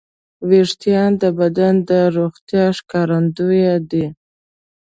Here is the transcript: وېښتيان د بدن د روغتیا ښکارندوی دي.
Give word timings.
وېښتيان 0.49 1.11
د 1.21 1.23
بدن 1.39 1.73
د 1.89 1.91
روغتیا 2.17 2.65
ښکارندوی 2.77 3.63
دي. 3.89 4.05